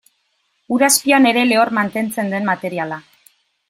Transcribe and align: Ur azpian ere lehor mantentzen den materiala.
Ur 0.77 0.85
azpian 0.87 1.29
ere 1.33 1.45
lehor 1.51 1.73
mantentzen 1.81 2.35
den 2.37 2.53
materiala. 2.53 3.03